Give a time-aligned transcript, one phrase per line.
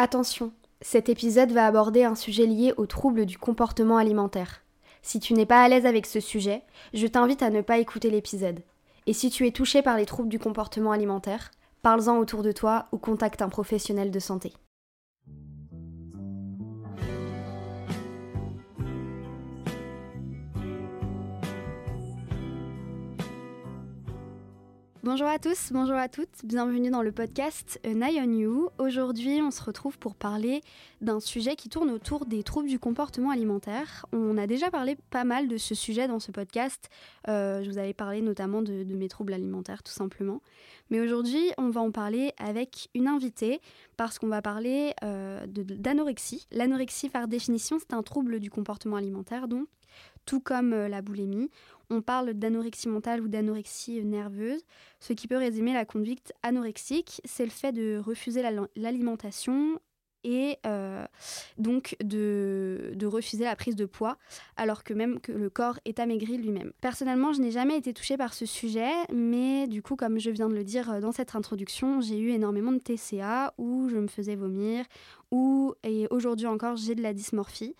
[0.00, 4.62] Attention, cet épisode va aborder un sujet lié aux troubles du comportement alimentaire.
[5.02, 6.62] Si tu n'es pas à l'aise avec ce sujet,
[6.94, 8.62] je t'invite à ne pas écouter l'épisode.
[9.08, 11.50] Et si tu es touché par les troubles du comportement alimentaire,
[11.82, 14.52] parle-en autour de toi ou contacte un professionnel de santé.
[25.04, 28.70] Bonjour à tous, bonjour à toutes, bienvenue dans le podcast An on You.
[28.78, 30.60] Aujourd'hui, on se retrouve pour parler
[31.00, 34.06] d'un sujet qui tourne autour des troubles du comportement alimentaire.
[34.12, 36.90] On a déjà parlé pas mal de ce sujet dans ce podcast.
[37.28, 40.42] Euh, je vous avais parlé notamment de, mes troubles alimentaires, tout simplement.
[40.90, 43.60] Mais aujourd'hui, on va en parler avec une invitée
[43.96, 46.48] parce qu'on va parler euh, d'anorexie.
[46.50, 49.68] L'anorexie, par définition, c'est un trouble du comportement alimentaire, donc
[50.28, 51.50] tout comme euh, la boulimie.
[51.88, 54.60] On parle d'anorexie mentale ou d'anorexie nerveuse.
[55.00, 58.42] Ce qui peut résumer la conduite anorexique, c'est le fait de refuser
[58.76, 59.80] l'alimentation
[60.22, 61.06] et euh,
[61.56, 64.18] donc de, refuser la prise de poids,
[64.58, 66.72] alors que même que le corps est amaigri lui-même.
[66.82, 70.50] Personnellement, je n'ai jamais été touchée par ce sujet, mais du coup, comme je viens
[70.50, 74.08] de le dire euh, dans cette introduction, j'ai eu énormément de TCA où je me
[74.08, 74.84] faisais vomir,
[75.30, 77.74] ou et aujourd'hui encore, j'ai de la dysmorphie.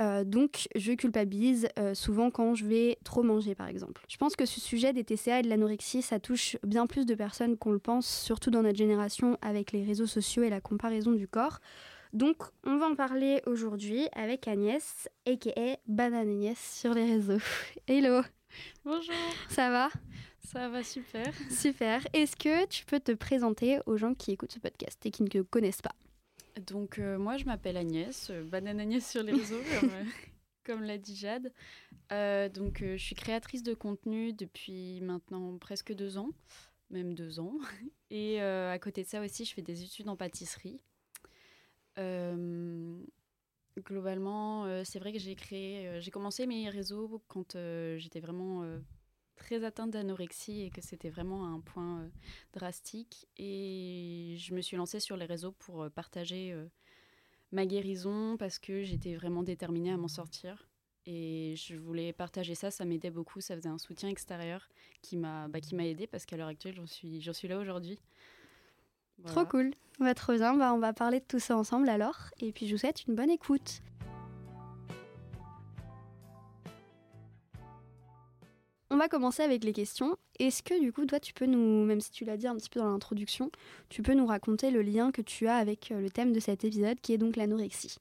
[0.00, 4.02] Euh, donc, je culpabilise euh, souvent quand je vais trop manger, par exemple.
[4.08, 7.14] Je pense que ce sujet des TCA et de l'anorexie, ça touche bien plus de
[7.14, 11.12] personnes qu'on le pense, surtout dans notre génération avec les réseaux sociaux et la comparaison
[11.12, 11.58] du corps.
[12.12, 15.76] Donc, on va en parler aujourd'hui avec Agnès, a.k.a.
[15.86, 17.38] Banane Agnès sur les réseaux.
[17.86, 18.22] Hello
[18.84, 19.14] Bonjour
[19.48, 19.90] Ça va?
[20.44, 21.32] Ça va super.
[21.50, 22.04] Super.
[22.12, 25.28] Est-ce que tu peux te présenter aux gens qui écoutent ce podcast et qui ne
[25.28, 25.94] te connaissent pas?
[26.60, 29.90] Donc euh, moi je m'appelle Agnès, euh, Banane Agnès sur les réseaux, comme,
[30.82, 31.52] euh, l'a dit Jade.
[32.54, 36.30] donc je suis créatrice de contenu depuis maintenant presque deux ans,
[36.90, 37.54] même deux ans.
[38.10, 40.80] Et à côté de ça aussi je fais des études en pâtisserie.
[43.78, 47.56] globalement c'est vrai que j'ai créé, j'ai commencé mes réseaux quand
[47.96, 48.64] j'étais vraiment
[49.40, 52.08] très atteinte d'anorexie et que c'était vraiment un point euh,
[52.52, 53.26] drastique.
[53.38, 56.66] Et je me suis lancée sur les réseaux pour euh, partager euh,
[57.50, 60.68] ma guérison parce que j'étais vraiment déterminée à m'en sortir.
[61.06, 64.68] Et je voulais partager ça, ça m'aidait beaucoup, ça faisait un soutien extérieur
[65.00, 67.98] qui m'a bah, qui m'a aidé parce qu'à l'heure actuelle, j'en suis, suis là aujourd'hui.
[69.26, 72.30] Trop cool, va trop bien, bah, on va parler de tout ça ensemble alors.
[72.40, 73.82] Et puis je vous souhaite une bonne écoute.
[79.00, 80.16] Va commencer avec les questions.
[80.38, 82.68] Est-ce que du coup, toi, tu peux nous, même si tu l'as dit un petit
[82.68, 83.50] peu dans l'introduction,
[83.88, 86.64] tu peux nous raconter le lien que tu as avec euh, le thème de cet
[86.64, 87.96] épisode, qui est donc l'anorexie?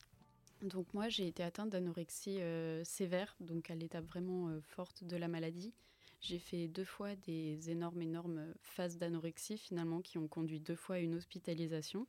[0.62, 5.16] Donc moi, j'ai été atteinte d'anorexie euh, sévère, donc à l'étape vraiment euh, forte de
[5.16, 5.74] la maladie.
[6.20, 10.98] J'ai fait deux fois des énormes, énormes phases d'anorexie finalement qui ont conduit deux fois
[10.98, 12.08] à une hospitalisation.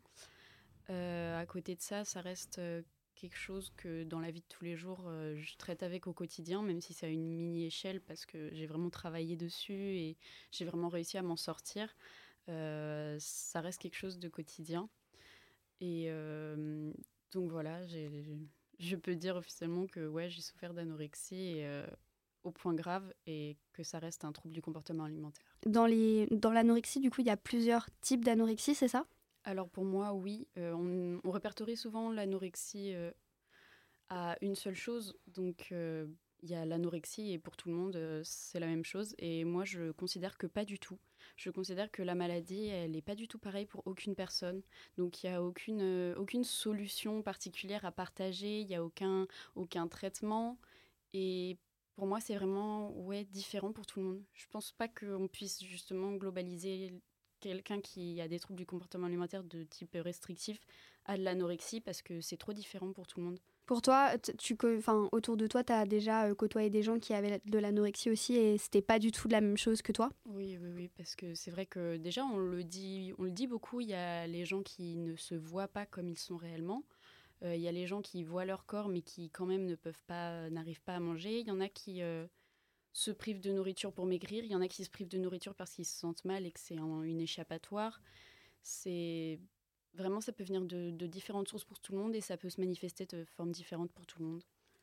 [0.88, 2.60] à côté de ça, ça reste
[3.20, 6.12] quelque chose que dans la vie de tous les jours, euh, je traite avec au
[6.12, 10.16] quotidien, même si c'est à une mini-échelle, parce que j'ai vraiment travaillé dessus et
[10.50, 11.94] j'ai vraiment réussi à m'en sortir.
[12.48, 14.88] Euh, ça reste quelque chose de quotidien.
[15.82, 16.92] Et euh,
[17.32, 17.86] donc voilà,
[18.78, 21.62] je peux dire officiellement que ouais, j'ai souffert d'anorexie
[22.42, 25.44] au point grave et que ça reste un trouble du comportement alimentaire.
[25.66, 29.06] Dans, les, dans l'anorexie, du coup, il y a plusieurs types d'anorexie, c'est ça?
[29.50, 30.46] Alors pour moi, oui.
[30.56, 33.10] Euh, on, répertorie souvent l'anorexie euh,
[34.08, 35.18] à une seule chose.
[35.26, 36.06] Donc euh,
[36.42, 39.14] il y a l'anorexie et pour tout le monde, c'est la même chose.
[39.18, 40.98] Et moi, je considère que pas du tout.
[41.36, 44.62] Je considère que la maladie, elle n'est pas du tout pareille pour aucune personne.
[44.96, 49.88] Donc il n'y a aucune, aucune solution particulière à partager, il n'y a aucun, aucun
[49.88, 50.58] traitement.
[51.12, 51.58] Et
[51.96, 54.22] pour moi, c'est vraiment ouais, différent pour tout le monde.
[54.32, 56.94] Je pense pas qu'on puisse justement globaliser
[57.40, 60.60] quelqu'un qui a des troubles du comportement alimentaire de type restrictif
[61.06, 63.38] a de l'anorexie parce que c'est trop différent pour tout le monde.
[63.66, 67.14] Pour toi, tu, enfin, autour de toi, tu as déjà euh, côtoyé des gens qui
[67.14, 70.10] avaient de l'anorexie aussi et c'était pas du tout la même chose que toi?
[70.26, 73.46] Oui, oui, oui, parce que c'est vrai que déjà, on le, dit, on le dit
[73.46, 76.82] beaucoup, il y a les gens qui ne se voient pas comme ils sont réellement.
[77.44, 79.76] Euh, il y a les gens qui voient leur corps mais qui quand même ne
[79.76, 81.38] peuvent pas, n'arrivent pas à manger.
[81.38, 82.02] Il y en a qui...
[82.02, 82.26] Euh,
[82.92, 84.44] se privent de nourriture pour maigrir.
[84.44, 86.50] Il y en a qui se privent de nourriture parce qu'ils se sentent mal et
[86.50, 88.00] que c'est une échappatoire.
[88.62, 89.38] C'est
[89.94, 92.60] vraiment, ça peut venir de, différentes sources pour tout le monde et ça peut se
[92.60, 94.42] manifester de formes différentes pour tout le monde.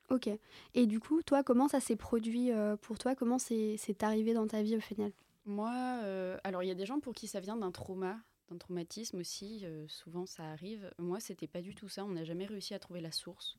[0.09, 0.29] Ok.
[0.73, 3.13] Et du coup, toi, comment ça s'est produit euh, pour toi?
[3.13, 5.11] Comment c'est arrivé dans ta vie au final?
[5.45, 5.71] Moi,
[6.03, 8.17] euh, alors il y a des gens pour qui ça vient d'un trauma,
[8.49, 9.61] d'un traumatisme aussi.
[9.63, 10.89] Euh, souvent, ça arrive.
[10.97, 12.05] Moi, c'était pas du tout ça.
[12.05, 13.57] On n'a jamais réussi à trouver la source.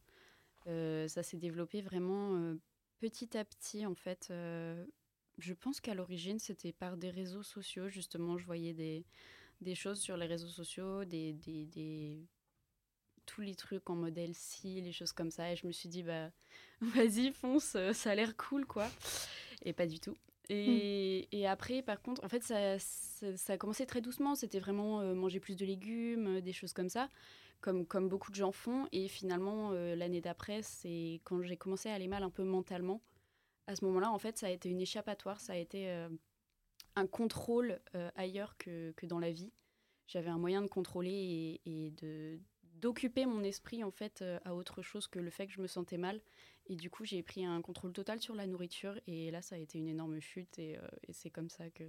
[0.67, 2.57] ça s'est développé vraiment
[3.01, 4.85] petit à petit, en fait, euh,
[5.39, 7.89] je pense qu'à l'origine, c'était par des réseaux sociaux.
[7.89, 9.05] Justement, je voyais des,
[9.61, 12.25] des choses sur les réseaux sociaux, des, des,
[13.27, 15.53] tous les trucs en modèle si, les choses comme ça.
[15.53, 16.31] Et je me suis dit, bah,
[16.81, 18.89] vas-y, fonce, ça a l'air cool, quoi.
[19.63, 20.17] Et pas du tout.
[20.51, 24.35] Et, et, après, par contre, en fait, ça, ça, a commencé très doucement.
[24.35, 27.11] C'était vraiment manger plus de légumes, des choses comme ça,
[27.61, 28.87] comme, comme beaucoup de gens font.
[28.93, 33.03] Et finalement, l'année d'après, c'est quand j'ai commencé à aller mal un peu mentalement.
[33.67, 35.41] À ce moment-là, en fait, ça a été une échappatoire.
[35.41, 35.91] Ça a été
[36.97, 37.81] un contrôle
[38.15, 39.53] ailleurs que, que, dans la vie.
[40.07, 42.39] J'avais un moyen de contrôler et, et de
[42.81, 45.99] d'occuper mon esprit en fait à autre chose que le fait que je me sentais
[45.99, 46.21] mal
[46.69, 48.99] et du coup, j'ai pris un contrôle total sur la nourriture.
[49.07, 50.59] Et là, ça a été une énorme chute.
[50.59, 51.85] Et, euh, c'est comme ça que.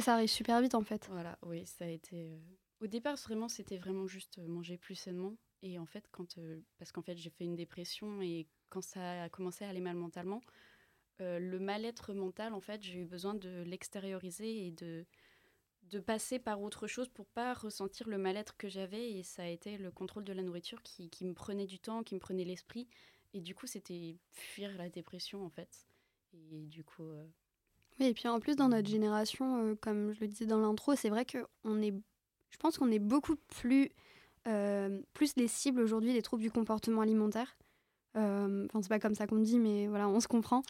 [0.00, 1.08] ça arrive super vite, en fait.
[1.10, 2.38] Voilà, oui, ça a été.
[2.82, 5.36] Euh, au départ, vraiment, c'était vraiment juste euh, manger plus sainement.
[5.62, 6.38] Et en fait, quand.
[6.78, 8.20] Parce qu'en fait, j'ai fait une dépression.
[8.20, 10.42] Et quand ça a commencé à aller mal mentalement,
[11.20, 15.06] le mal-être mental, en fait, j'ai eu besoin de l'extérioriser et de
[15.84, 19.48] de passer par autre chose pour pas ressentir le mal-être que j'avais et ça a
[19.48, 22.44] été le contrôle de la nourriture qui, qui me prenait du temps, qui me prenait
[22.44, 22.88] l'esprit
[23.34, 25.86] et du coup, c'était fuir la dépression, en fait.
[26.34, 27.04] Et du coup.
[27.04, 27.26] Euh,
[27.98, 30.94] oui, et puis en plus, dans notre génération, euh, comme je le disais dans l'intro,
[30.94, 31.94] c'est vrai qu'on est.
[32.52, 33.90] Je pense qu'on est beaucoup plus,
[34.46, 37.56] euh, plus les cibles aujourd'hui des troubles du comportement alimentaire.
[38.14, 40.62] Enfin, c'est pas comme ça qu'on dit, mais voilà, on se comprend.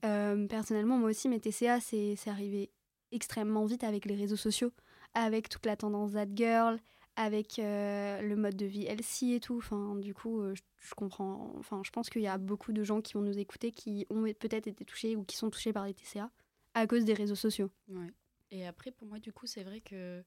[0.00, 2.70] personnellement, moi aussi, mes TCA, c'est arrivé
[3.12, 4.72] extrêmement vite avec les réseaux sociaux,
[5.14, 6.78] avec toute la tendance That Girl,
[7.16, 9.56] avec euh, le mode de vie healthy et tout.
[9.56, 11.52] Enfin, du coup, euh, je, comprends.
[11.58, 14.22] Enfin, je pense qu'il y a beaucoup de gens qui vont nous écouter qui ont
[14.38, 16.30] peut-être été touchés ou qui sont touchés par les TCA
[16.74, 17.70] à cause des réseaux sociaux.
[17.88, 18.12] Ouais.
[18.50, 20.22] Et après, pour moi, du coup, c'est vrai que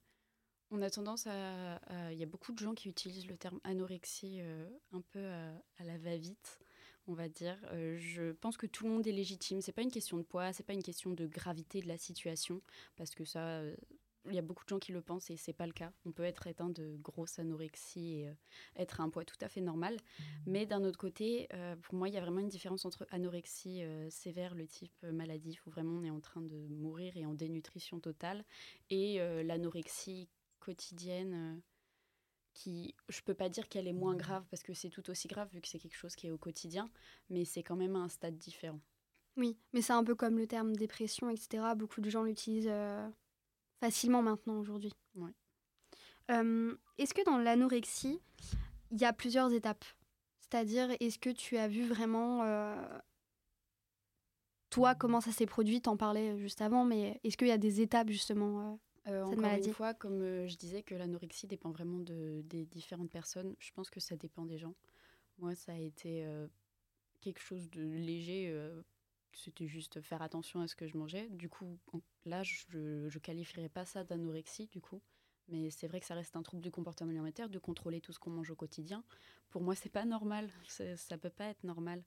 [0.71, 1.79] on a tendance à.
[2.11, 5.83] Il y a beaucoup de gens qui utilisent le terme anorexie euh, un peu à,
[5.83, 6.59] la va-vite
[7.07, 7.57] on va dire.
[7.71, 9.61] je pense que tout le monde est légitime.
[9.61, 12.61] C'est pas une question de poids, c'est pas une question de gravité de la situation,
[12.97, 13.63] parce que ça,
[14.27, 15.91] il y a beaucoup de gens qui le pensent et c'est pas le cas.
[16.05, 18.33] On peut être éteint de grosse anorexie et euh,
[18.75, 19.95] être à un poids tout à fait normal.
[19.95, 20.23] Mmh.
[20.47, 23.83] Mais d'un autre côté, euh, pour moi, il y a vraiment une différence entre anorexie
[23.83, 27.33] euh, sévère, le type maladif, où vraiment on est en train de mourir et en
[27.33, 28.43] dénutrition totale,
[28.89, 30.29] et l'anorexie
[30.59, 31.61] quotidienne
[32.53, 34.17] qui, je peux pas dire qu'elle est moins mmh.
[34.17, 36.37] grave parce que c'est tout aussi grave vu que c'est quelque chose qui est au
[36.37, 36.89] quotidien,
[37.29, 38.79] mais c'est quand même un stade différent.
[39.37, 41.63] Oui, mais c'est un peu comme le terme dépression, etc.
[41.75, 42.71] Beaucoup de gens l'utilisent
[43.79, 44.93] facilement maintenant aujourd'hui.
[46.27, 48.19] est-ce que dans l'anorexie,
[48.91, 49.85] il y a plusieurs étapes?
[50.39, 52.99] C'est-à-dire, est-ce que tu as vu vraiment, euh,
[54.69, 55.81] toi, comment ça s'est produit?
[55.81, 58.79] T'en parlais juste avant, mais est-ce qu'il y a des étapes justement
[59.09, 62.65] euh, euh, cette maladie une fois, comme je disais que l'anorexie dépend vraiment de, des
[62.65, 64.75] différentes personnes, je pense que ça dépend des gens.
[65.37, 66.25] Moi, ça a été
[67.21, 68.53] quelque chose de léger
[69.33, 71.27] c'était juste faire attention à ce que je mangeais.
[71.29, 71.79] Du coup,
[72.25, 75.01] là, je ne qualifierais pas ça d'anorexie, du coup.
[75.47, 78.19] Mais c'est vrai que ça reste un trouble du comportement alimentaire, de contrôler tout ce
[78.19, 79.03] qu'on mange au quotidien.
[79.49, 80.49] Pour moi, c'est pas normal.
[80.67, 82.03] Ça peut pas être normal.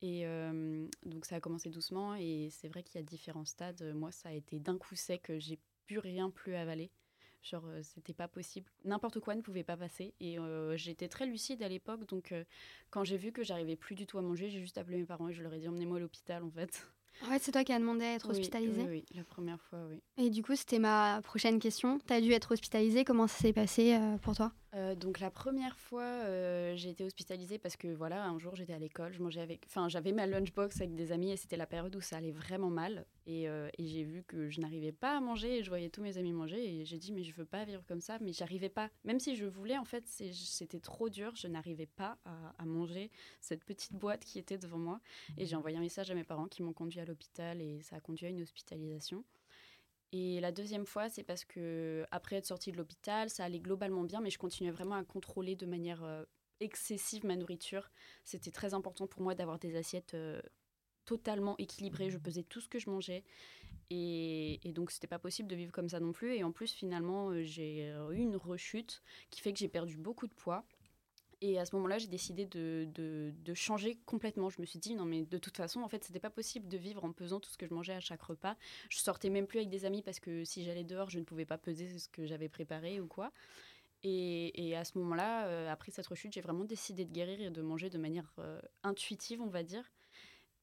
[0.00, 2.14] Et euh, donc, ça a commencé doucement.
[2.14, 3.82] Et c'est vrai qu'il y a différents stades.
[3.94, 5.30] Moi, ça a été d'un coup sec.
[5.38, 6.90] J'ai plus rien plus avaler.
[7.42, 8.70] Genre, euh, c'était pas possible.
[8.84, 10.14] N'importe quoi ne pouvait pas passer.
[10.20, 12.06] Et euh, j'étais très lucide à l'époque.
[12.06, 12.44] Donc, euh,
[12.90, 15.28] quand j'ai vu que j'arrivais plus du tout à manger, j'ai juste appelé mes parents
[15.28, 16.86] et je leur ai dit emmenez-moi à l'hôpital, en fait.
[17.28, 20.00] Ouais, c'est toi qui as demandé à être hospitalisé oui, oui, la première fois, oui.
[20.16, 21.98] Et du coup, c'était ma prochaine question.
[22.06, 23.04] Tu as dû être hospitalisé.
[23.04, 24.52] Comment ça s'est passé pour toi?
[24.74, 28.72] Euh, donc la première fois, euh, j'ai été hospitalisée parce que voilà, un jour j'étais
[28.72, 31.66] à l'école, je mangeais avec, enfin j'avais ma lunchbox avec des amis et c'était la
[31.66, 33.04] période où ça allait vraiment mal.
[33.26, 36.00] Et, euh, et j'ai vu que je n'arrivais pas à manger et je voyais tous
[36.00, 38.70] mes amis manger et j'ai dit mais je veux pas vivre comme ça, mais j'arrivais
[38.70, 42.64] pas, même si je voulais en fait c'était trop dur, je n'arrivais pas à, à,
[42.64, 43.10] manger
[43.42, 45.00] cette petite boîte qui était devant moi.
[45.36, 47.96] Et j'ai envoyé un message à mes parents qui m'ont conduit à l'hôpital et ça
[47.96, 49.22] a conduit à une hospitalisation.
[50.12, 54.04] Et la deuxième fois, c'est parce que après être sortie de l'hôpital, ça allait globalement
[54.04, 56.24] bien, mais je continuais vraiment à contrôler de manière euh,
[56.60, 57.90] excessive ma nourriture.
[58.24, 60.42] C'était très important pour moi d'avoir des assiettes euh,
[61.06, 62.10] totalement équilibrées.
[62.10, 63.24] Je pesais tout ce que je mangeais.
[63.88, 66.34] Et, et donc, c'était pas possible de vivre comme ça non plus.
[66.34, 70.26] Et en plus, finalement, euh, j'ai eu une rechute qui fait que j'ai perdu beaucoup
[70.26, 70.66] de poids.
[71.44, 74.48] Et à ce moment-là, j'ai décidé de, de, changer complètement.
[74.48, 76.78] Je me suis dit, non, mais de toute façon, en fait, c'était pas possible de
[76.78, 78.54] vivre en pesant tout ce que je mangeais à chaque repas.
[78.88, 81.44] Je sortais même plus avec des amis parce que si j'allais dehors, je ne pouvais
[81.44, 83.32] pas peser ce que j'avais préparé ou quoi.
[84.04, 87.50] Et, et à ce moment-là, euh, après cette rechute, j'ai vraiment décidé de guérir et
[87.50, 89.90] de manger de manière euh, intuitive, on va dire.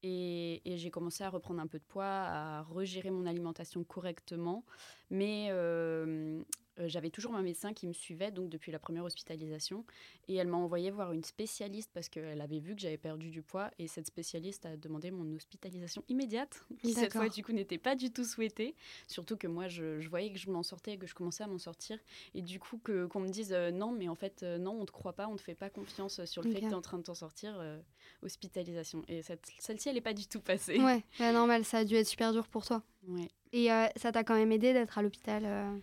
[0.02, 4.64] Et, j'ai commencé à reprendre un peu de poids, à regérer mon alimentation correctement.
[5.10, 6.42] Mais euh,
[6.88, 9.86] j'avais toujours ma médecin qui me suivait donc depuis la première hospitalisation
[10.28, 13.42] et elle m'a envoyé voir une spécialiste parce qu'elle avait vu que j'avais perdu du
[13.42, 17.78] poids et cette spécialiste a demandé mon hospitalisation immédiate qui cette fois du coup n'était
[17.78, 18.76] pas du tout souhaitée.
[19.08, 21.58] Surtout que moi je, voyais que je m'en sortais et que je commençais à m'en
[21.58, 21.98] sortir.
[22.34, 24.86] Et du coup que qu'on me dise euh, non mais en fait euh, non on
[24.86, 26.82] te croit pas on te fait pas confiance sur le fait que tu es en
[26.82, 27.62] train de t'en sortir
[28.22, 30.80] hospitalisation et celle-ci elle est pas du tout passée.
[30.80, 32.84] Ouais normal ça a dû être super dur pour toi.
[33.08, 33.30] Ouais.
[33.52, 35.82] Et ça t'a quand même aidé d'être à l'hôpital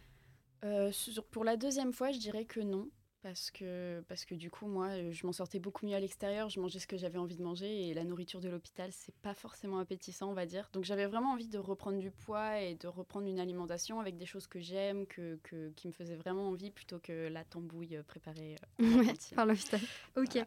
[0.66, 0.90] euh,
[1.30, 2.88] pour la deuxième fois, je dirais que non.
[3.22, 6.48] Parce que, parce que du coup, moi, euh, je m'en sortais beaucoup mieux à l'extérieur.
[6.48, 7.88] Je mangeais ce que j'avais envie de manger.
[7.88, 10.68] Et la nourriture de l'hôpital, c'est pas forcément appétissant, on va dire.
[10.72, 14.26] Donc j'avais vraiment envie de reprendre du poids et de reprendre une alimentation avec des
[14.26, 18.56] choses que j'aime, que, que, qui me faisaient vraiment envie, plutôt que la tambouille préparée
[18.80, 19.04] euh,
[19.34, 19.80] par l'hôpital.
[20.16, 20.38] Ok.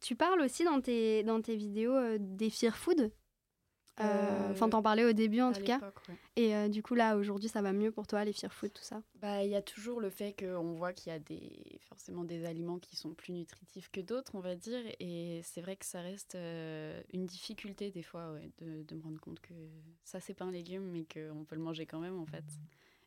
[0.00, 3.10] tu parles aussi dans tes, dans tes vidéos des fear food?
[4.00, 5.80] Euh, enfin, t'en parlais au début en tout cas.
[6.36, 8.82] Et euh, du coup, là, aujourd'hui, ça va mieux pour toi, les fear food, tout
[8.82, 9.00] ça?
[9.20, 12.44] Bah, il y a toujours le fait qu'on voit qu'il y a des, forcément des
[12.44, 14.82] aliments qui sont plus nutritifs que d'autres, on va dire.
[14.98, 19.20] Et c'est vrai que ça reste euh, une difficulté des fois de, de, me rendre
[19.20, 19.54] compte que
[20.02, 22.44] ça, c'est pas un légume, mais qu'on peut le manger quand même, en fait.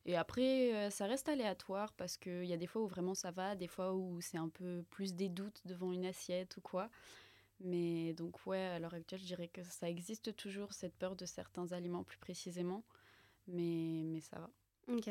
[0.06, 3.56] Et après, ça reste aléatoire parce qu'il y a des fois où vraiment ça va,
[3.56, 6.90] des fois où c'est un peu plus des doutes devant une assiette ou quoi.
[7.60, 11.26] Mais donc, ouais, à l'heure actuelle, je dirais que ça existe toujours, cette peur de
[11.26, 12.84] certains aliments plus précisément.
[13.48, 14.50] Mais, mais ça va.
[14.94, 15.10] Ok.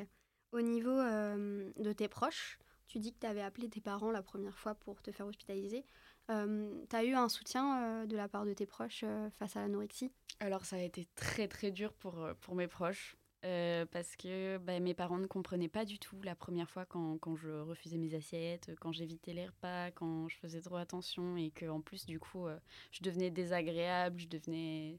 [0.52, 4.22] Au niveau euh, de tes proches, tu dis que tu avais appelé tes parents la
[4.22, 5.84] première fois pour te faire hospitaliser.
[6.30, 9.04] Euh, tu as eu un soutien euh, de la part de tes proches
[9.36, 10.12] face à l'anorexie?
[10.38, 13.16] Alors, ça a été très, très dur pour, pour mes proches.
[13.44, 17.18] Euh, parce que bah, mes parents ne comprenaient pas du tout la première fois quand,
[17.18, 21.50] quand je refusais mes assiettes, quand j'évitais les repas, quand je faisais trop attention et
[21.50, 22.58] que en plus du coup euh,
[22.92, 24.98] je devenais désagréable, je devenais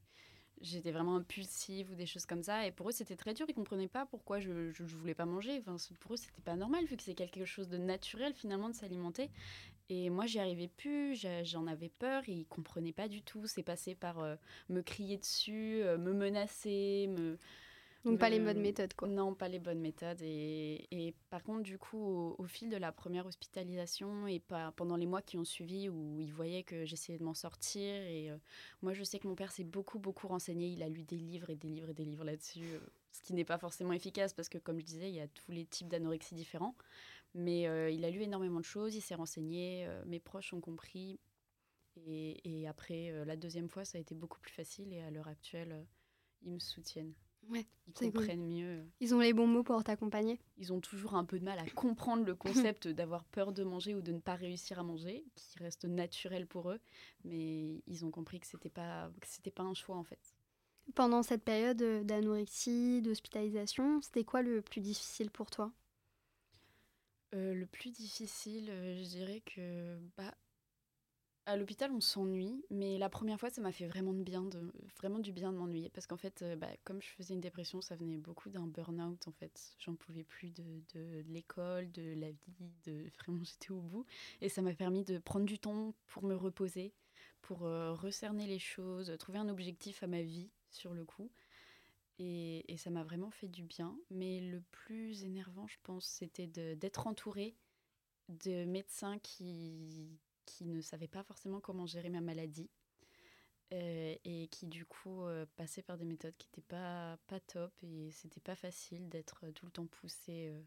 [0.61, 2.67] j'étais vraiment impulsive ou des choses comme ça.
[2.67, 5.57] Et pour eux c'était très dur, ils comprenaient pas pourquoi je ne voulais pas manger,
[5.59, 8.75] enfin, pour eux c'était pas normal vu que c'est quelque chose de naturel finalement de
[8.75, 9.29] s'alimenter.
[9.89, 13.47] Et moi, j'y arrivais plus, j'en avais peur, et ils comprenaient pas du tout.
[13.47, 14.35] C'est passé par euh,
[14.67, 17.37] me crier dessus, me menacer, me,
[18.07, 19.07] donc pas les bonnes méthodes, quoi.
[19.07, 20.21] Non, pas les bonnes méthodes.
[20.21, 24.95] Et, et par contre, du coup, au, fil de la première hospitalisation et pas, pendant
[24.95, 28.37] les mois qui ont suivi, où il voyait que j'essayais de m'en sortir, et euh,
[28.81, 30.67] moi, je sais que mon père s'est beaucoup, beaucoup renseigné.
[30.69, 32.79] Il a lu des livres et des livres et des livres là-dessus, euh,
[33.11, 35.51] ce qui n'est pas forcément efficace parce que, comme je disais, il y a tous
[35.51, 36.75] les types d'anorexie différents.
[37.33, 41.19] Mais euh, il a lu énormément de choses, il s'est renseigné, mes proches ont compris.
[42.07, 45.27] Et, et après, la deuxième fois, ça a été beaucoup plus facile et à l'heure
[45.27, 45.85] actuelle,
[46.43, 47.13] ils me soutiennent.
[47.49, 48.85] Ouais, ils comprennent mieux.
[48.99, 50.39] Ils ont les bons mots pour t'accompagner.
[50.57, 53.95] Ils ont toujours un peu de mal à comprendre le concept d'avoir peur de manger
[53.95, 56.79] ou de ne pas réussir à manger, qui reste naturel pour eux,
[57.23, 60.35] mais ils ont compris que c'était pas que c'était pas un choix en fait.
[60.95, 65.71] Pendant cette période d'anorexie, d'hospitalisation, c'était quoi le plus difficile pour toi?
[67.33, 70.33] Euh, Le plus difficile, euh, je dirais que bah,
[71.47, 75.57] à l'hôpital, on s'ennuie, mais la première fois, ça m'a fait vraiment, du bien de
[75.57, 75.89] m'ennuyer.
[75.89, 79.27] Parce qu'en fait, euh, bah, comme je faisais une dépression, ça venait beaucoup d'un burn-out.
[79.29, 83.79] En fait, j'en pouvais plus de, de, l'école, de la vie, de vraiment, j'étais au
[83.79, 84.05] bout.
[84.41, 86.93] Et ça m'a permis de prendre du temps pour me reposer,
[87.41, 91.31] pour euh, recerner les choses, trouver un objectif à ma vie sur le coup.
[92.19, 93.97] Et, et ça m'a vraiment fait du bien.
[94.11, 97.55] Mais le plus énervant, je pense, c'était d'être entourée
[98.27, 102.71] de médecins qui qui ne savait pas forcément comment gérer ma maladie
[103.73, 107.73] euh, et qui du coup euh, passait par des méthodes qui n'étaient pas, pas top
[107.83, 110.61] et c'était pas facile d'être tout le temps poussé euh,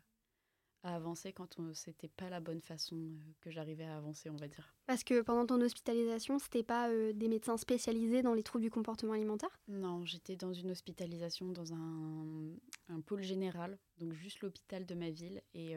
[0.83, 2.99] à avancer quand c'était pas la bonne façon
[3.41, 4.75] que j'arrivais à avancer, on va dire.
[4.87, 9.13] Parce que pendant ton hospitalisation, c'était pas des médecins spécialisés dans les troubles du comportement
[9.15, 9.61] alimentaire?
[9.69, 12.55] Non, j'étais dans une hospitalisation dans un,
[12.89, 15.77] un, pôle général, donc juste l'hôpital de ma ville et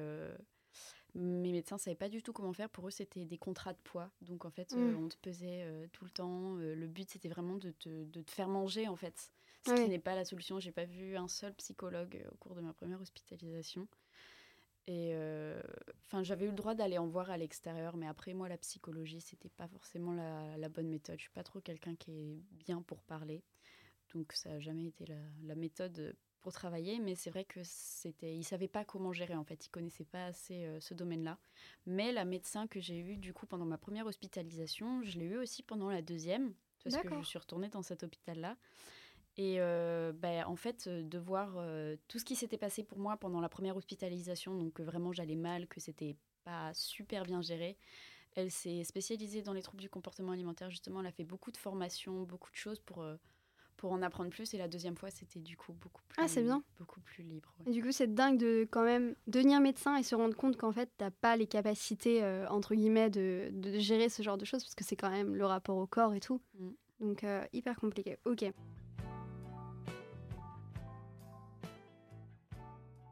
[1.16, 2.70] mes médecins ne savaient pas du tout comment faire.
[2.70, 4.10] Pour eux, c'était des contrats de poids.
[4.22, 5.04] Donc, en fait, euh, mm.
[5.04, 6.58] on te pesait euh, tout le temps.
[6.58, 9.32] Euh, le but, c'était vraiment de te, de te, faire manger, en fait.
[9.66, 10.60] Ce qui n'est pas la solution.
[10.60, 13.88] J'ai pas vu un seul psychologue au cours de ma première hospitalisation.
[14.88, 15.16] Et
[16.06, 19.22] enfin, j'avais eu le droit d'aller en voir à l'extérieur, mais après, moi, la psychologie,
[19.22, 21.16] c'était pas forcément la, la, bonne méthode.
[21.18, 23.42] Je suis pas trop quelqu'un qui est bien pour parler.
[24.14, 28.36] Donc, ça n'a jamais été la, la méthode pour travailler, mais c'est vrai que c'était,
[28.36, 31.40] il savait pas comment gérer en fait, il connaissait pas assez euh, ce domaine-là.
[31.86, 35.38] Mais la médecin que j'ai eue du coup pendant ma première hospitalisation, je l'ai eue
[35.38, 38.58] aussi pendant la deuxième, parce que je suis retournée dans cet hôpital-là.
[39.38, 41.56] Et euh, ben, en fait, euh, de voir
[42.08, 45.36] tout ce qui s'était passé pour moi pendant la première hospitalisation, donc que vraiment j'allais
[45.36, 47.78] mal, que c'était pas super bien géré.
[48.36, 51.00] Elle s'est spécialisée dans les troubles du comportement alimentaire, justement.
[51.00, 53.06] Elle a fait beaucoup de formations, beaucoup de choses pour
[53.84, 54.54] pour en apprendre plus.
[54.54, 56.64] Et la deuxième fois, c'était du coup beaucoup plus, ah, c'est bien.
[56.80, 57.54] Beaucoup plus libre.
[57.66, 60.72] Et du coup, c'est dingue de quand même devenir médecin et se rendre compte qu'en
[60.72, 64.64] fait, t'as pas les capacités, euh, entre guillemets, de, de, gérer ce genre de choses,
[64.64, 66.40] parce que c'est quand même le rapport au corps et tout.
[66.58, 66.70] Mm.
[67.02, 68.18] Donc, euh, hyper compliqué.
[68.24, 68.46] Ok.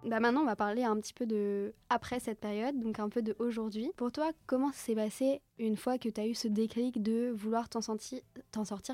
[0.06, 3.22] Bah maintenant, on va parler un petit peu de après cette période, donc un peu
[3.22, 3.92] de aujourd'hui.
[3.98, 7.68] Pour toi, comment s'est passé une fois que tu as eu ce déclic de vouloir
[7.68, 8.22] t'en sortir,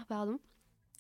[0.08, 0.40] pardon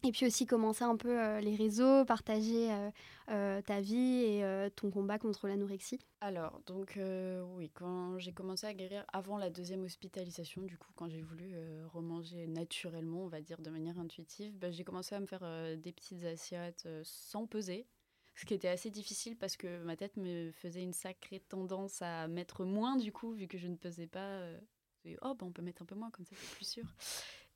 [0.04, 2.92] et puis aussi commencer un peu euh, les réseaux, partager euh,
[3.30, 7.00] euh, ta vie et ton combat contre l'anorexie Alors, donc
[7.56, 11.56] oui, quand j'ai commencé à guérir avant la deuxième hospitalisation, du coup, quand j'ai voulu
[11.94, 15.46] remanger naturellement, on va dire de manière intuitive, bah, j'ai commencé à me faire
[15.78, 17.88] des petites assiettes sans peser
[18.36, 22.28] ce qui était assez difficile parce que ma tête me faisait une sacrée tendance à
[22.28, 24.42] mettre moins du coup, vu que je ne pesais pas.
[25.22, 26.84] Oh, bah, on peut mettre un peu moins, comme ça c'est plus sûr.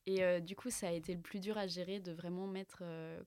[0.05, 2.79] Et euh, du coup, ça a été le plus dur à gérer de vraiment mettre
[2.81, 3.21] euh,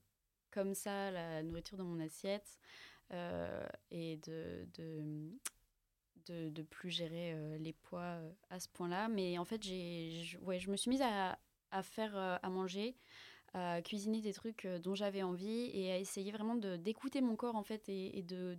[0.51, 2.59] comme ça la nourriture dans mon assiette
[3.93, 5.31] et de, de,
[6.27, 8.19] de, de, plus gérer les poids
[8.51, 9.09] à ce point-là.
[9.09, 11.39] Mais en fait, j'ai, ouais, je me suis mise à,
[11.71, 12.97] à faire à manger
[13.55, 17.57] à cuisiner des trucs euh, dont j'avais envie et à essayer vraiment d'écouter mon corps
[17.57, 18.59] en fait et, de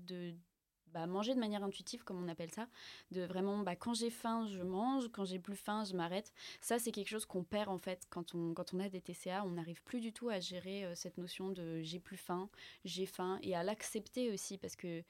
[0.96, 2.70] bah, manger de manière intuitive, comme on appelle ça,
[3.12, 6.32] de vraiment, bah, quand j'ai faim, je mange, quand j'ai plus faim, je m'arrête.
[6.62, 9.44] Ça, c'est quelque chose qu'on perd en fait quand on, a des TCA.
[9.46, 12.50] On n'arrive plus du tout à gérer euh, cette notion de j'ai plus faim,
[12.86, 15.04] j'ai faim et à l'accepter aussi parce que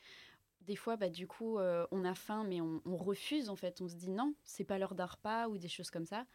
[0.61, 3.79] des fois, bah, du coup, euh, on a faim, mais on, refuse, en fait.
[3.81, 6.25] On se dit non, c'est pas l'heure d'un repas ou des choses comme ça.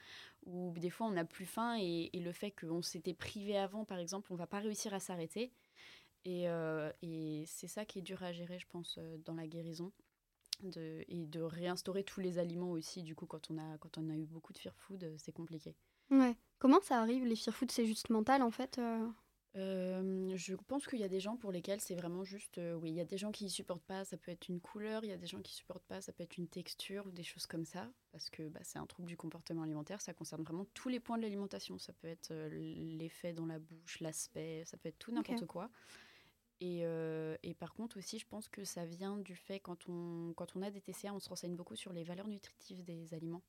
[0.46, 3.98] Ou des fois, on n'a plus faim et, le fait qu'on s'était privé avant, par
[3.98, 5.50] exemple, on va pas réussir à s'arrêter.
[6.24, 9.46] Et, euh, et c'est ça qui est dur à gérer, je pense, euh, dans la
[9.46, 9.92] guérison.
[10.62, 14.10] De, et de réinstaurer tous les aliments aussi, du coup, quand on a, quand on
[14.10, 15.74] a eu beaucoup de fear food, c'est compliqué.
[16.10, 16.36] Ouais.
[16.58, 18.78] Comment ça arrive Les fear food, c'est juste mental, en fait
[19.54, 23.00] je pense qu'il y a des gens pour lesquels c'est vraiment juste, oui, il y
[23.00, 25.16] a des gens qui ne supportent pas, ça peut être une couleur, il y a
[25.16, 27.64] des gens qui ne supportent pas, ça peut être une texture ou des choses comme
[27.64, 31.00] ça, parce que bah, c'est un trouble du comportement alimentaire, ça concerne vraiment tous les
[31.00, 35.12] points de l'alimentation, ça peut être l'effet dans la bouche, l'aspect, ça peut être tout
[35.12, 35.70] n'importe quoi.
[36.60, 36.82] Et,
[37.42, 40.62] et, par contre aussi, je pense que ça vient du fait, quand on, quand on
[40.62, 43.42] a des TCA, on se renseigne beaucoup sur les valeurs nutritives des aliments.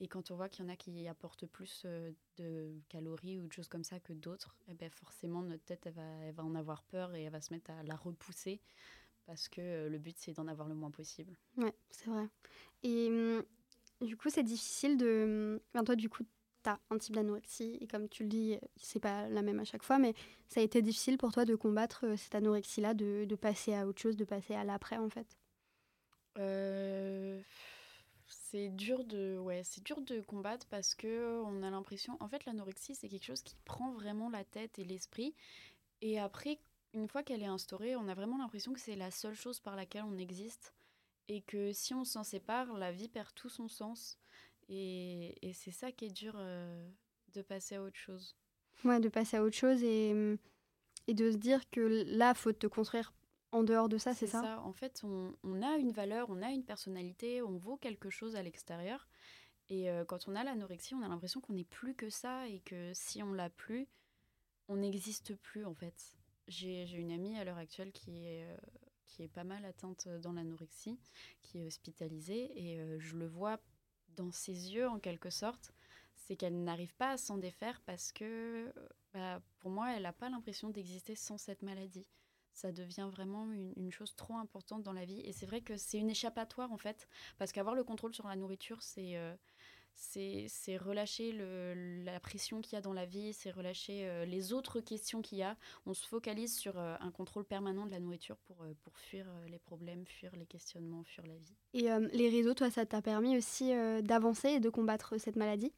[0.00, 3.46] Et quand on voit qu'il y en a qui apportent plus euh, de calories ou
[3.46, 6.54] de choses comme ça que d'autres, eh ben forcément notre tête elle va, va en
[6.54, 8.60] avoir peur et elle va se mettre à la repousser
[9.24, 11.36] parce que euh, le but c'est d'en avoir le moins possible.
[11.56, 12.28] Ouais, c'est vrai.
[12.82, 13.42] Et hum,
[14.02, 15.62] du coup, c'est difficile de.
[15.72, 16.24] Enfin, toi, du coup,
[16.68, 19.98] un type d'anorexie et comme tu le dis, c'est pas la même à chaque fois,
[19.98, 20.14] mais
[20.48, 24.00] ça a été difficile pour toi de combattre euh, cette anorexie-là, de passer à autre
[24.00, 25.26] chose, de passer à l'après en fait?
[26.38, 27.40] Euh
[28.28, 32.44] c'est dur de ouais, c'est dur de combattre parce que on a l'impression en fait
[32.44, 35.34] l'anorexie c'est quelque chose qui prend vraiment la tête et l'esprit.
[36.00, 36.58] Et après
[36.94, 39.76] une fois qu'elle est instaurée, on a vraiment l'impression que c'est la seule chose par
[39.76, 40.72] laquelle on existe
[41.28, 44.18] et que si on s'en sépare, la vie perd tout son sens
[44.68, 46.88] et, et c'est ça qui est dur euh,
[47.34, 48.36] de passer à autre chose.
[48.84, 50.14] Ouais, de passer à autre chose et,
[51.06, 53.12] et de se dire que là, faut te construire
[53.52, 56.64] en dehors de ça, c'est ça, En fait, on, a une valeur, on a une
[56.64, 59.08] personnalité, on vaut quelque chose à l'extérieur.
[59.68, 62.60] Et euh, quand on a l'anorexie, on a l'impression qu'on n'est plus que ça et
[62.60, 63.88] que si on l'a plus,
[64.68, 66.16] on n'existe plus en fait.
[66.48, 68.56] J'ai une amie à l'heure actuelle qui est, euh,
[69.06, 70.98] qui est pas mal atteinte dans l'anorexie,
[71.42, 73.58] qui est hospitalisée et euh, je le vois
[74.16, 75.72] dans ses yeux en quelque sorte,
[76.14, 78.72] c'est qu'elle n'arrive pas à s'en défaire parce que
[79.12, 82.06] bah, pour moi, elle n'a pas l'impression d'exister sans cette maladie
[82.56, 85.20] ça devient vraiment une, chose trop importante dans la vie.
[85.20, 88.34] Et c'est vrai que c'est une échappatoire, en fait, parce qu'avoir le contrôle sur la
[88.34, 89.36] nourriture, c'est euh,
[89.96, 94.52] c'est relâcher le, la pression qu'il y a dans la vie, c'est relâcher euh, les
[94.52, 95.56] autres questions qu'il y a.
[95.86, 99.58] On se focalise sur euh, un contrôle permanent de la nourriture pour, pour fuir les
[99.58, 101.56] problèmes, fuir les questionnements, fuir la vie.
[101.74, 105.72] Et les réseaux, toi, ça t'a permis aussi d'avancer et de combattre cette maladie?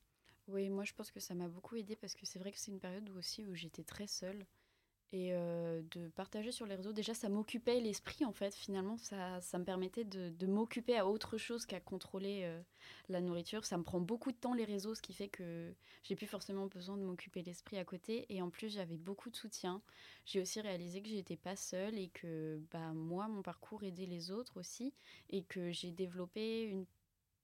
[0.49, 2.71] Oui, moi je pense que ça m'a beaucoup aidé parce que c'est vrai que c'est
[2.71, 4.47] une période où aussi où j'étais très seule
[5.13, 6.93] et euh, de partager sur les réseaux.
[6.93, 8.99] Déjà, ça m'occupait l'esprit, en fait, finalement.
[8.99, 12.61] Ça, ça me permettait de, de m'occuper à autre chose qu'à contrôler euh,
[13.09, 13.65] la nourriture.
[13.65, 16.67] Ça me prend beaucoup de temps, les réseaux, ce qui fait que j'ai plus forcément
[16.67, 18.27] besoin de m'occuper l'esprit à côté.
[18.29, 19.81] Et en plus, j'avais beaucoup de soutien.
[20.27, 24.31] J'ai aussi réalisé que j'étais pas seule et que bah, moi, mon parcours aidait les
[24.31, 24.93] autres aussi.
[25.31, 26.85] Et que j'ai développé une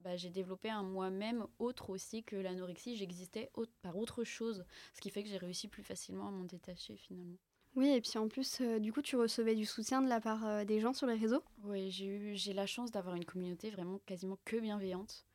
[0.01, 2.95] bah, j'ai développé un moi-même autre aussi que l'anorexie.
[2.95, 3.51] J'existais
[3.81, 7.39] par autre chose, ce qui fait que j'ai réussi plus facilement à m'en détacher finalement.
[7.77, 10.47] Oui, et puis en plus, euh, du coup, tu recevais du soutien de la part
[10.47, 11.43] euh, des gens sur les réseaux?
[11.65, 15.27] Oui, j'ai eu, j'ai la chance d'avoir une communauté vraiment quasiment que bienveillante.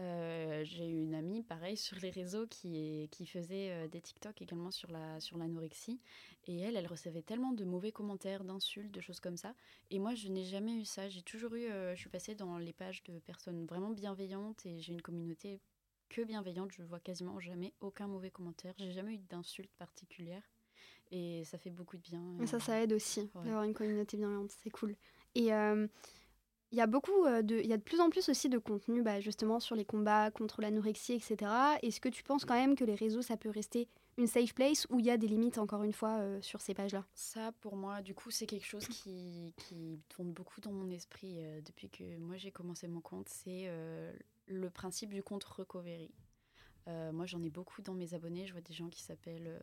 [0.00, 4.70] Euh, j'ai eu une amie, pareil, sur les réseaux qui, qui faisait des TikTok également
[4.70, 6.00] sur la sur l'anorexie.
[6.46, 9.54] Et elle, elle recevait tellement de mauvais commentaires, d'insultes, de choses comme ça.
[9.90, 11.08] Et moi, je n'ai jamais eu ça.
[11.10, 14.92] J'ai toujours eu, je suis passée dans les pages de personnes vraiment bienveillantes et j'ai
[14.94, 15.60] une communauté
[16.08, 16.72] que bienveillante.
[16.72, 18.74] Je vois quasiment jamais aucun mauvais commentaire.
[18.78, 20.42] J'ai jamais eu d'insultes particulières.
[21.10, 22.22] Et ça fait beaucoup de bien.
[22.40, 24.50] Et ça, ça aide aussi d'avoir une communauté bienveillante.
[24.62, 24.96] C'est cool.
[25.34, 25.52] Et
[26.72, 28.58] il y a beaucoup euh, de, il y a de plus en plus aussi de
[28.58, 31.50] contenu, bah, justement sur les combats contre l'anorexie, etc.
[31.82, 33.88] Est-ce que tu penses quand même que les réseaux, ça peut rester
[34.18, 36.74] une safe place ou il y a des limites encore une fois euh, sur ces
[36.74, 37.04] pages-là?
[37.14, 41.36] Ça, pour moi, du coup, c'est quelque chose qui, qui, tourne beaucoup dans mon esprit
[41.38, 43.28] euh, depuis que moi j'ai commencé mon compte.
[43.28, 43.70] C'est
[44.48, 46.10] le principe du compte recovery.
[46.86, 48.46] moi, j'en ai beaucoup dans mes abonnés.
[48.46, 49.60] Je vois des gens qui s'appellent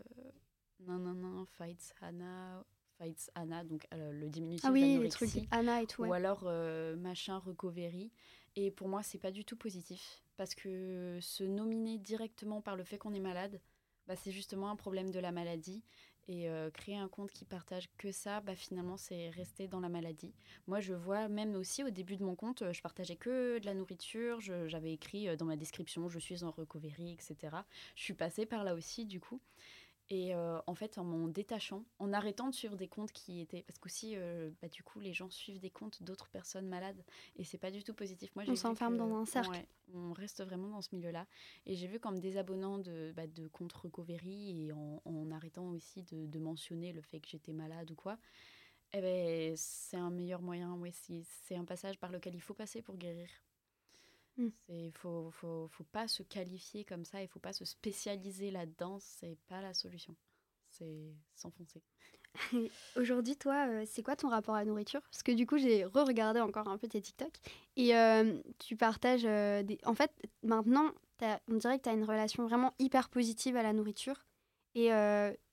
[0.88, 2.64] Nanana Fights Hana
[2.98, 6.04] Fights Anna, donc euh, le diminutif ah oui, les trucs Anna et tout.
[6.04, 8.12] Ou alors euh, machin recovery.
[8.56, 12.84] Et pour moi, c'est pas du tout positif parce que se nominer directement par le
[12.84, 13.60] fait qu'on est malade,
[14.08, 15.84] bah, c'est justement un problème de la maladie.
[16.30, 19.90] Et euh, créer un compte qui partage que ça, bah, finalement, c'est rester dans la
[19.90, 20.34] maladie.
[20.68, 23.74] Moi, je vois même aussi au début de mon compte, je partageais que de la
[23.74, 24.40] nourriture.
[24.40, 27.58] J'avais écrit dans ma description, je suis en recovery, etc.
[27.96, 29.42] Je suis passée par là aussi, du coup.
[30.10, 33.64] Et euh, en fait, en m'en détachant, en arrêtant de suivre des comptes qui étaient.
[33.64, 37.04] Parce qu'aussi, euh, bah, du coup, les gens suivent des comptes d'autres personnes malades.
[37.38, 38.36] Et c'est pas du tout positif.
[38.36, 39.66] Moi, on s'enferme dans un cercle.
[39.94, 41.26] on reste vraiment dans ce milieu-là.
[41.66, 45.70] Et j'ai vu qu'en me désabonnant de, bah, de comptes Recovery et en, en arrêtant
[45.70, 48.18] aussi de, de, mentionner le fait que j'étais malade ou quoi,
[48.92, 50.74] eh ben, c'est un meilleur moyen.
[50.76, 53.30] Ouais, c'est un passage par lequel il faut passer pour guérir.
[54.38, 54.92] Il mm.
[54.94, 59.38] faut, faut, faut, pas se qualifier comme ça, il faut pas se spécialiser là-dedans, c'est
[59.48, 60.16] pas la solution.
[60.70, 61.84] C'est s'enfoncer.
[62.96, 65.02] Aujourd'hui, toi, euh, c'est quoi ton rapport à la nourriture?
[65.12, 67.32] Parce que du coup, j'ai re-regardé encore un peu tes TikTok
[67.76, 69.78] et euh, tu partages euh, des...
[69.86, 70.92] En fait, maintenant,
[71.48, 74.26] on dirait que tu as une relation vraiment hyper positive à la nourriture
[74.76, 74.90] et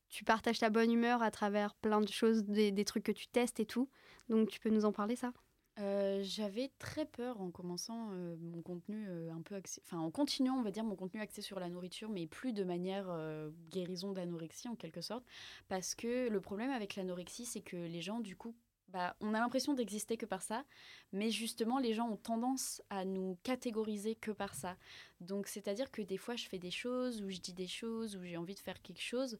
[0.08, 3.28] tu partages ta bonne humeur à travers plein de choses, des, des trucs que tu
[3.28, 3.88] testes et tout.
[4.28, 5.32] Donc, tu peux nous en parler, ça?
[5.80, 10.10] Euh, j'avais très peur en commençant euh, mon contenu euh, un peu axé, enfin en
[10.10, 13.06] continuant, on va dire, mon contenu axé sur la nourriture, mais plus de manière
[13.70, 15.24] guérison d'anorexie en quelque sorte,
[15.68, 18.54] parce que le problème avec l'anorexie, c'est que les gens, du coup,
[18.92, 20.64] bah, on a l'impression d'exister que par ça,
[21.12, 24.76] mais justement, les gens ont tendance à nous catégoriser que par ça.
[25.20, 28.24] Donc, c'est-à-dire que des fois, je fais des choses, ou je dis des choses, ou
[28.24, 29.38] j'ai envie de faire quelque chose,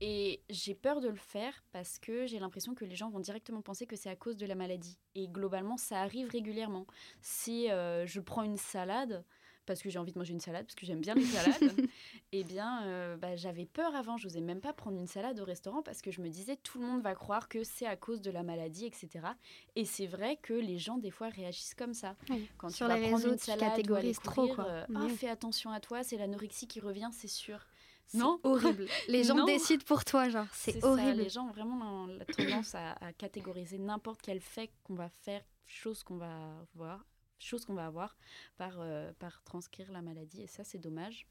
[0.00, 3.62] et j'ai peur de le faire parce que j'ai l'impression que les gens vont directement
[3.62, 4.98] penser que c'est à cause de la maladie.
[5.14, 6.86] Et globalement, ça arrive régulièrement.
[7.20, 9.24] Si euh, je prends une salade,
[9.66, 11.88] parce que j'ai envie de manger une salade, parce que j'aime bien les salades,
[12.32, 14.16] eh bien, euh, bah, j'avais peur avant.
[14.16, 16.78] Je n'osais même pas prendre une salade au restaurant parce que je me disais, tout
[16.78, 19.26] le monde va croire que c'est à cause de la maladie, etc.
[19.74, 22.16] Et c'est vrai que les gens, des fois, réagissent comme ça.
[22.58, 24.66] Quand Sur tu vas les prendre réseaux, une salade ou trop, quoi.
[24.66, 27.66] Euh, ah, fais attention à toi, c'est l'anorexie qui revient, c'est sûr.
[28.14, 28.86] Non horrible.
[29.08, 30.46] Les gens décident pour toi, genre.
[30.52, 31.22] C'est horrible.
[31.22, 35.42] Les gens ont vraiment la tendance à, à catégoriser n'importe quel fait qu'on va faire,
[35.66, 37.04] chose qu'on va voir,
[37.38, 38.16] chose qu'on va avoir
[38.56, 40.42] par, euh, par transcrire la maladie.
[40.42, 41.26] Et ça, c'est dommage.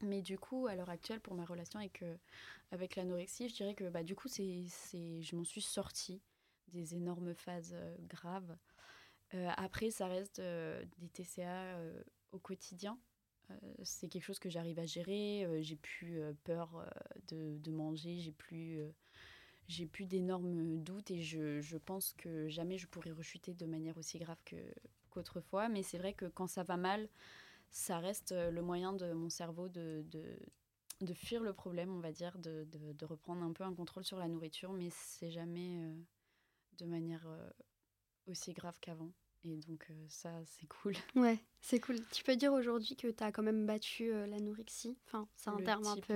[0.00, 2.16] Mais du coup, à l'heure actuelle, pour ma relation avec, euh,
[2.72, 6.20] avec l'anorexie, je dirais que bah, du coup, c'est, c'est, je m'en suis sortie
[6.68, 8.56] des énormes phases euh, graves.
[9.56, 11.78] après, ça reste des TCA
[12.32, 12.98] au quotidien.
[13.82, 15.46] c'est quelque chose que j'arrive à gérer.
[15.62, 16.84] j'ai plus peur
[17.28, 18.78] de, de, manger, j'ai plus
[19.68, 23.96] j'ai plus d'énormes doutes et je, je, pense que jamais je pourrais rechuter de manière
[23.96, 24.56] aussi grave que,
[25.12, 25.68] qu'autrefois.
[25.68, 27.08] Mais c'est vrai que quand ça va mal,
[27.72, 30.38] ça reste euh, le moyen de mon cerveau de, de,
[31.00, 34.18] de fuir le problème, on va dire, de, de, reprendre un peu un contrôle sur
[34.18, 35.94] la nourriture, mais c'est jamais euh,
[36.78, 37.50] de manière euh,
[38.26, 39.10] aussi grave qu'avant.
[39.44, 40.94] Et donc ça, c'est cool.
[41.16, 41.96] Ouais, c'est cool.
[42.12, 44.96] Tu peux dire aujourd'hui que tu as quand même battu l'anorexie?
[45.06, 46.14] Enfin, c'est un terme un peu...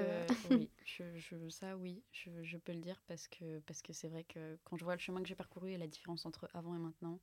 [0.51, 4.23] oui, je, ça oui, je, je, peux le dire parce que parce que c'est vrai
[4.23, 6.79] que quand je vois le chemin que j'ai parcouru et la différence entre avant et
[6.79, 7.19] maintenant,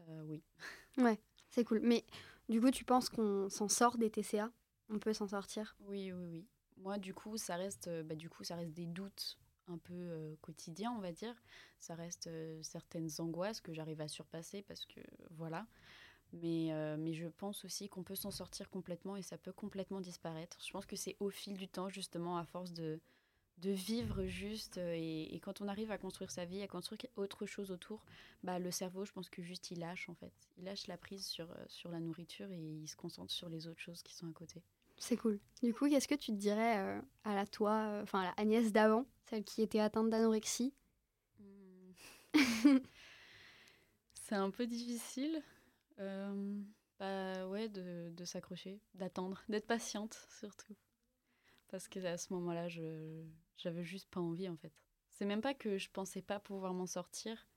[0.00, 0.42] euh, oui.
[0.98, 1.80] Ouais, c'est cool.
[1.82, 2.04] Mais
[2.48, 4.50] du coup, tu penses qu'on s'en sort des TCA
[4.90, 5.76] On peut s'en sortir?
[5.80, 6.46] Oui, oui, oui.
[6.78, 9.94] Moi, du coup, ça reste, euh, bah, du coup, ça reste des doutes un peu
[9.94, 11.34] euh, quotidiens, on va dire.
[11.78, 12.28] Ça reste
[12.62, 15.66] certaines angoisses que j'arrive à surpasser parce que voilà.
[16.32, 20.58] Mais, mais je pense aussi qu'on peut s'en sortir complètement et ça peut complètement disparaître.
[20.62, 23.00] Je pense que c'est au fil du temps, justement, à force de,
[23.60, 24.78] de vivre juste.
[24.78, 28.04] Euh, et, quand on arrive à construire sa vie, à construire autre chose autour,
[28.42, 30.32] bah, le cerveau, je pense que juste il lâche en fait.
[30.56, 33.66] Il lâche la prise sur, euh, sur la nourriture et il se concentre sur les
[33.66, 34.62] autres choses qui sont à côté.
[34.96, 35.38] C'est cool.
[35.62, 38.72] Du coup, qu'est-ce que tu te dirais euh, à la toi, enfin à la Agnès
[38.72, 40.74] d'avant, celle qui était atteinte d'anorexie?
[41.38, 41.92] Hmm.
[44.14, 45.42] C'est un peu difficile.
[46.98, 50.74] Bah ouais, de, de s'accrocher, d'attendre, d'être patiente surtout.
[51.68, 53.24] Parce que à ce moment-là, je
[53.58, 54.72] j'avais juste pas envie en fait.
[55.10, 57.48] C'est même pas que je pensais pas pouvoir m'en sortir,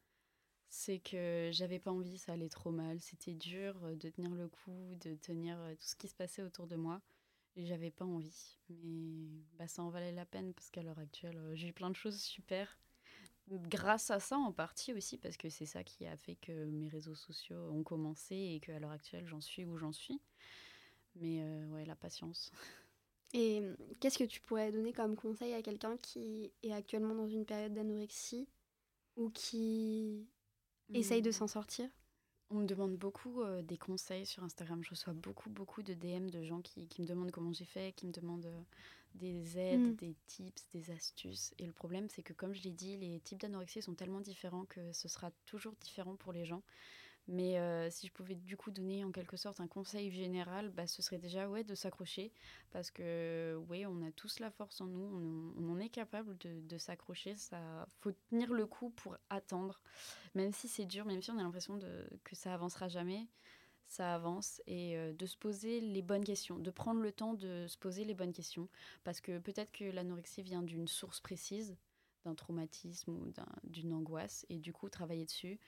[0.72, 4.48] c'est que j'avais pas envie, ça allait trop mal, c'était dur euh, de tenir le
[4.48, 7.02] coup, de tenir euh, tout ce qui se passait autour de moi.
[7.58, 8.58] Et j'avais pas envie.
[8.70, 11.90] Mais bah, ça en valait la peine parce qu'à l'heure actuelle, euh, j'ai eu plein
[11.90, 12.80] de choses super.
[13.50, 16.88] Grâce à ça en partie aussi, parce que c'est ça qui a fait que mes
[16.88, 20.22] réseaux sociaux ont commencé et qu'à l'heure actuelle, j'en suis où j'en suis.
[21.16, 22.54] Mais ouais, la patience.
[23.34, 27.28] Et hum, qu'est-ce que tu pourrais donner comme conseil à quelqu'un qui est actuellement dans
[27.28, 28.48] une période d'anorexie
[29.16, 30.28] ou qui
[30.94, 31.34] essaye de mmh.
[31.34, 31.90] s'en sortir?
[32.50, 34.84] On me demande beaucoup euh, des conseils sur Instagram.
[34.84, 38.06] Je reçois beaucoup, beaucoup de DM de gens qui, me demandent comment j'ai fait, qui
[38.06, 38.62] me demandent euh,
[39.16, 39.96] des aides, mmh.
[39.96, 41.54] des tips, des astuces.
[41.60, 44.66] Et le problème, c'est que comme je l'ai dit, les types d'anorexie sont tellement différents
[44.66, 46.62] que ce sera toujours différent pour les gens.
[47.28, 50.88] Mais euh, si je pouvais du coup donner en quelque sorte un conseil général, bah,
[50.88, 52.32] ce serait déjà ouais, de s'accrocher.
[52.72, 56.62] Parce que oui, on a tous la force en nous, on, en est capable de,
[56.62, 57.36] de s'accrocher.
[57.52, 57.58] Il
[58.00, 59.82] faut tenir le coup pour attendre.
[60.36, 61.80] Même si c'est dur, même si on a l'impression
[62.24, 63.28] que ça avancera jamais,
[63.92, 64.62] ça avance.
[64.68, 68.04] Et euh, de se poser les bonnes questions, de prendre le temps de se poser
[68.04, 68.68] les bonnes questions.
[69.04, 71.78] Parce que peut-être que l'anorexie vient d'une source précise
[72.24, 75.60] d'un traumatisme ou d'une angoisse et du coup travailler dessus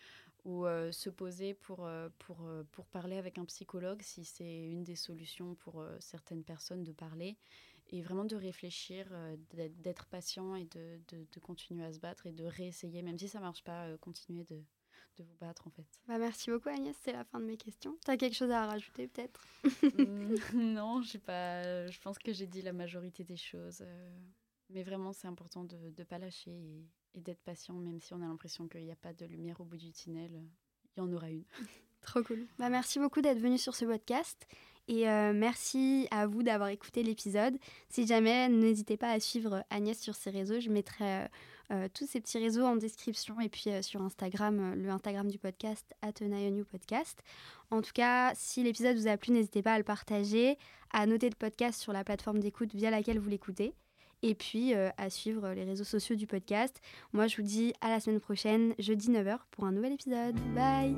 [0.45, 4.95] ou euh, se poser pour, pour, pour parler avec un psychologue si c'est une des
[4.95, 7.37] solutions pour certaines personnes de parler
[7.91, 9.07] et vraiment de réfléchir,
[9.53, 13.27] d'être patient et de, de, de, continuer à se battre et de réessayer, même si
[13.27, 14.63] ça marche pas, continuer de,
[15.17, 15.85] de vous battre en fait.
[16.07, 17.97] Bah, merci beaucoup Agnès, c'est la fin de mes questions.
[18.03, 19.45] Tu as quelque chose à rajouter peut-être?
[19.97, 20.35] Mmh,
[20.73, 23.83] Non, pas, je pense que j'ai dit la majorité des choses.
[24.69, 28.21] mais vraiment, c'est important de ne pas lâcher et, et d'être patient, même si on
[28.21, 30.31] a l'impression qu'il n'y a pas de lumière au bout du tunnel,
[30.95, 31.43] il y en aura une.
[32.01, 32.45] Trop cool.
[32.59, 34.45] Bah, merci beaucoup d'être venu sur ce podcast.
[34.89, 37.57] Et euh, merci à vous d'avoir écouté l'épisode.
[37.89, 40.59] Si jamais, n'hésitez pas à suivre Agnès sur ses réseaux.
[40.59, 41.27] Je mettrai euh,
[41.71, 45.95] euh, tous ces petits réseaux en description et puis sur Instagram, le Instagram du podcast,
[46.69, 47.23] Podcast.
[47.71, 50.57] En tout cas, si l'épisode vous a plu, n'hésitez pas à le partager,
[50.91, 53.73] à noter le podcast sur la plateforme d'écoute via laquelle vous l'écoutez
[54.23, 56.81] et puis euh, à suivre les réseaux sociaux du podcast.
[57.11, 60.35] Moi, je vous dis à la semaine prochaine, jeudi 9h, pour un nouvel épisode.
[60.55, 60.95] Bye